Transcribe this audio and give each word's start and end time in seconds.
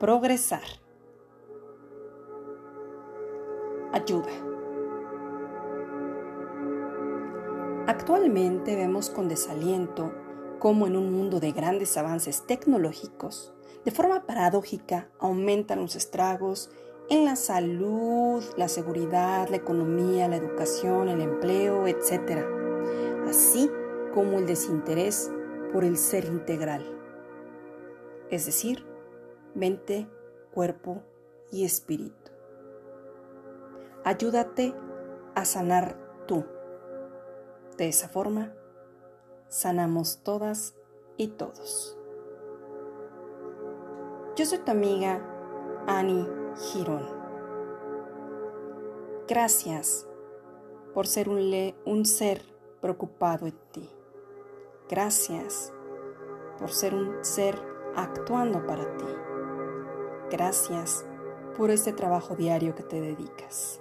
progresar. 0.00 0.62
Ayuda. 3.92 4.30
Actualmente 7.86 8.76
vemos 8.76 9.10
con 9.10 9.28
desaliento 9.28 10.14
cómo 10.58 10.86
en 10.86 10.96
un 10.96 11.12
mundo 11.12 11.38
de 11.38 11.52
grandes 11.52 11.98
avances 11.98 12.46
tecnológicos, 12.46 13.52
de 13.84 13.90
forma 13.90 14.24
paradójica 14.24 15.10
aumentan 15.18 15.80
los 15.80 15.94
estragos 15.96 16.70
en 17.10 17.26
la 17.26 17.36
salud, 17.36 18.42
la 18.56 18.68
seguridad, 18.68 19.50
la 19.50 19.56
economía, 19.56 20.28
la 20.28 20.36
educación, 20.36 21.08
el 21.08 21.20
empleo, 21.20 21.86
etc. 21.86 22.46
Así 23.28 23.70
como 24.14 24.38
el 24.38 24.46
desinterés 24.46 25.30
por 25.74 25.84
el 25.84 25.98
ser 25.98 26.24
integral, 26.24 26.86
es 28.30 28.46
decir, 28.46 28.89
mente, 29.54 30.08
cuerpo 30.52 31.02
y 31.50 31.64
espíritu. 31.64 32.30
Ayúdate 34.04 34.74
a 35.34 35.44
sanar 35.44 35.96
tú. 36.26 36.44
De 37.76 37.88
esa 37.88 38.08
forma, 38.08 38.52
sanamos 39.48 40.22
todas 40.22 40.74
y 41.16 41.28
todos. 41.28 41.96
Yo 44.36 44.46
soy 44.46 44.58
tu 44.58 44.70
amiga 44.70 45.20
Annie 45.86 46.26
Girón. 46.56 47.06
Gracias 49.28 50.06
por 50.94 51.06
ser 51.06 51.28
un, 51.28 51.74
un 51.84 52.04
ser 52.04 52.42
preocupado 52.80 53.46
en 53.46 53.58
ti. 53.72 53.88
Gracias 54.88 55.72
por 56.58 56.70
ser 56.70 56.94
un 56.94 57.24
ser 57.24 57.56
actuando 57.96 58.66
para 58.66 58.96
ti. 58.96 59.29
Gracias 60.30 61.04
por 61.56 61.70
este 61.70 61.92
trabajo 61.92 62.36
diario 62.36 62.76
que 62.76 62.84
te 62.84 63.00
dedicas. 63.00 63.80